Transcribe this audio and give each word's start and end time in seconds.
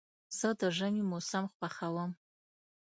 زه 0.37 0.49
د 0.59 0.61
ژمي 0.77 1.03
موسم 1.11 1.43
خوښوم. 1.55 2.11